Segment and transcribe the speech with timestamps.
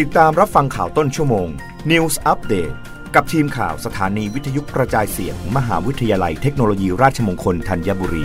[0.00, 1.48] ติดตามรับฟังข่าวต้นชั่วโมง
[1.90, 2.74] News Update
[3.14, 8.24] กับทีมข่าวสถานีวิทยุกระจายเสียงมมหาวิทยาลัยเทคโนโลยีราชมงคลธัญบุรี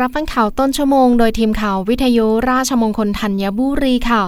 [0.00, 4.22] รับฟังข่าวต้นชั่วโมงโดยทีมข่าววิทยุราชมงคลธัญบุรีค่ะ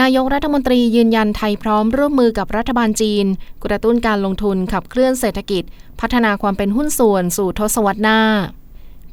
[0.00, 3.26] นายกรัฐมนตรียืนยันไทยพร้อมร่วมมือกับรัฐบาลจีน
[3.64, 5.62] กระตุ้นการลงทุนขับเคลื่อนเศรษฐกิจ
[6.00, 8.20] พัฒนาความเป็นหุ้นส่วนสู่ทศวรรษหน้า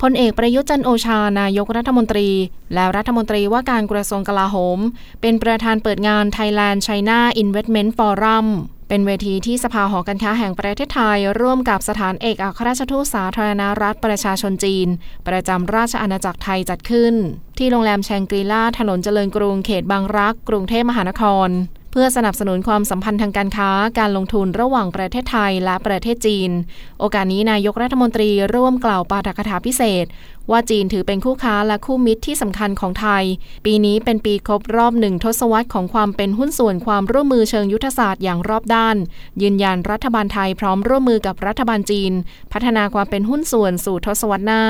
[0.01, 2.29] พลเอกประยุทธ์จันโอชานายกรัฐมนตรี
[2.73, 4.79] และรัฐมนตรีว่าการกระทรวงกลาโหม
[5.21, 8.47] เป็นประธานเปิดงาน Thailand China Investment Forum
[8.89, 14.87] เป็นเวทีที่สภาหอการค้าแห่งประเทศไทย ร่วมกับสถานเอกอัครราชทูตสาธารณรัฐประชาชนจีน
[15.27, 17.13] ประจำราชอาณาจักรไทยจัดขึ้น
[17.57, 21.49] ที่โรงแรมแชงกรีล่าถนนเจริญกรุงเขตบางรัก กรุงเทพมหานคร
[21.97, 26.51] พื่อสนับสนุนความสัมพันธ์ทางการค้าการลงทุนระหว่างประเทศไทยและประเทศจีน
[26.99, 30.05] โอกาสนี้นายกรัฐมนตรีร่วมกล่าวปาฐกถาพิเศษ
[30.51, 33.23] ว่าจีนถือเป็นคู่ค้าและคู่มิตรที่สำคัญของไทย
[33.65, 38.97] ปีนี้เป็นปีครบรอบหนึ่งทศวรรษของความเป็นหุ้นส่วนความร่วมมือเชิงยุทธศาสตร์อย่างรอบด้าน
[39.41, 42.11] ยืนยันรัฐบาลไทยพร้อมร่วมมือกับรัฐบาลจีน
[42.53, 44.63] พัฒนาความเป็นหุ้นส่วนสู่ทศวรรษหน้า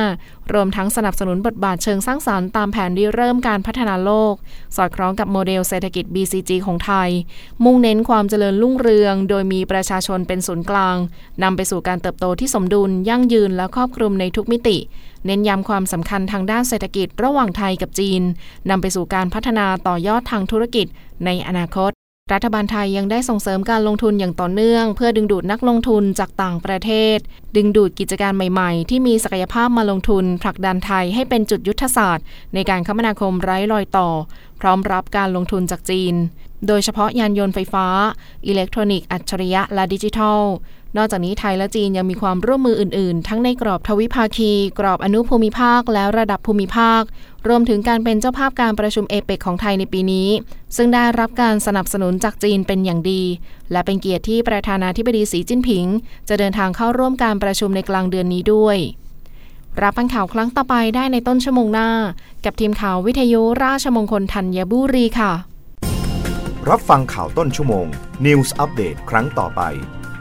[0.53, 4.33] รวมทั้งสนับสนุนบทบาทเชิงสร้างสารรค์ตามแผนริเริ่มการพัฒนาโลก
[4.75, 7.09] สอดคล้องกับโมเดลเศรษฐกิจ BCG ของไทย
[7.63, 10.95] มุ่งเน้นความเจริญรุ่งเรือง โดยมีประชาชนเป็นศูนย์กลาง
[11.43, 14.77] นำไปสู่การเติบโตที่สมดุลยั่งยืนและครอบคลุมในทุกมิติ
[15.25, 18.21] เน้นย้ำความสำคัญทางด้านเศรษฐกิจระหว่างไทยกับจีน
[18.69, 20.85] นำไปสู่การพัฒนาต่อยอดทางธุรกิจ
[21.25, 21.91] ในอนาคต
[22.33, 27.17] รัฐบาลไทยยังได้ส่งเสริมการลงทุนอย่างต่อเนื่อง เพื่อดึงดูดนักลงทุนจากต่างประเทศ
[27.55, 34.09] ดึงดูดกิจการใหม่ๆ ที่มีศักยภาพมาลงทุน ผลักดันไทยให้เป็นจุดยุทธศาสตร์ ในการคมนาคมไร้รอยต่อ
[34.59, 36.15] พร้อมรับการลงทุนจากจีน
[36.67, 37.87] โดยเฉพาะยานยนต์ไฟฟ้า
[38.47, 40.41] อิเล็กทรอนิกส์อัจฉริยะและดิจิทัล
[40.97, 47.01] นอกจากนี้ไทยและจีนยังมีความร่วมมืออื่น ๆ ทั้งในกรอบทวิภาคี กรอบอนุภูมิภาค และระดับภูมิภาค
[47.47, 50.29] รวมถึงการเป็นเจ้าภาพการประชุมเอเปกของไทยในปีนี้
[50.75, 53.21] ซึ่งได้รับการสนับสนุนจากจีนเป็นอย่างดี
[53.71, 55.85] และเป็นเกียรติที่ประธานาธิบดีสีจิ้นผิง
[56.29, 58.77] จะเดินทางเข้าร่วมการประชุมในกลางเดือนนี้ด้วย
[59.81, 61.89] รับฟังข่าวครั้งต่อไปได้ในต้นชั่วโมงหน้า
[62.45, 65.31] กับทีมข่าววิทยุราชมงคลธัญบุรีค่ะ
[66.69, 67.85] รับฟังข่าวต้นชั่วโมง
[68.25, 69.61] News อัปเดตครั้งต่อไป